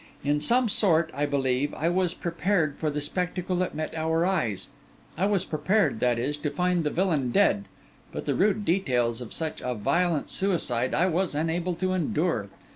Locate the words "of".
9.21-9.31